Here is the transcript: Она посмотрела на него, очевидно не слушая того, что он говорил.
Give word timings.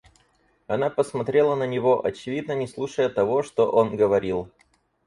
Она 0.65 0.89
посмотрела 0.89 1.53
на 1.53 1.67
него, 1.67 2.03
очевидно 2.03 2.53
не 2.53 2.65
слушая 2.65 3.07
того, 3.07 3.43
что 3.43 3.69
он 3.71 3.95
говорил. 3.95 4.49